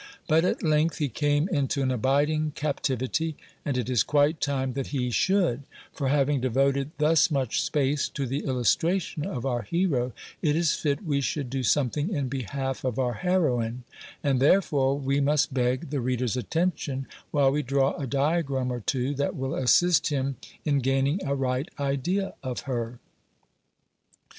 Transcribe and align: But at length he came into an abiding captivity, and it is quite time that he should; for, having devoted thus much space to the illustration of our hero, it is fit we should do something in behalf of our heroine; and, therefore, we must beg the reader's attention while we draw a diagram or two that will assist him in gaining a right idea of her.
But 0.27 0.43
at 0.45 0.63
length 0.63 0.97
he 0.97 1.09
came 1.09 1.47
into 1.49 1.83
an 1.83 1.91
abiding 1.91 2.53
captivity, 2.55 3.37
and 3.63 3.77
it 3.77 3.87
is 3.87 4.01
quite 4.01 4.41
time 4.41 4.73
that 4.73 4.87
he 4.87 5.11
should; 5.11 5.61
for, 5.93 6.07
having 6.07 6.41
devoted 6.41 6.89
thus 6.97 7.29
much 7.29 7.61
space 7.61 8.09
to 8.09 8.25
the 8.25 8.39
illustration 8.39 9.23
of 9.23 9.45
our 9.45 9.61
hero, 9.61 10.11
it 10.41 10.55
is 10.55 10.73
fit 10.73 11.05
we 11.05 11.21
should 11.21 11.51
do 11.51 11.61
something 11.61 12.09
in 12.11 12.29
behalf 12.29 12.83
of 12.83 12.97
our 12.97 13.13
heroine; 13.13 13.83
and, 14.23 14.39
therefore, 14.39 14.97
we 14.97 15.19
must 15.21 15.53
beg 15.53 15.91
the 15.91 16.01
reader's 16.01 16.35
attention 16.35 17.05
while 17.29 17.51
we 17.51 17.61
draw 17.61 17.95
a 17.97 18.07
diagram 18.07 18.73
or 18.73 18.79
two 18.79 19.13
that 19.13 19.35
will 19.35 19.53
assist 19.53 20.07
him 20.07 20.35
in 20.65 20.79
gaining 20.79 21.23
a 21.23 21.35
right 21.35 21.69
idea 21.79 22.33
of 22.41 22.61
her. 22.61 22.97